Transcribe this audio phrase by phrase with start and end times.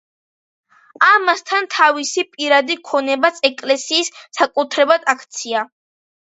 [1.07, 5.63] ამასთან, თავისი პირადი ქონებაც ეკლესიის საკუთრებად აქცია.